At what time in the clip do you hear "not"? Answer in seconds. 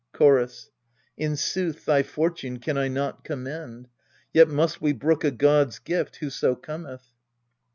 2.87-3.23